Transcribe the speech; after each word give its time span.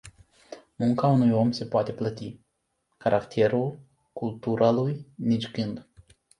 Munca 0.75 1.07
unui 1.07 1.31
om 1.31 1.51
se 1.51 1.65
poate 1.65 1.93
plăti. 1.93 2.39
Caracterul, 2.97 3.79
cultura 4.13 4.71
lui, 4.71 5.07
nici 5.15 5.51
gând. 5.51 5.87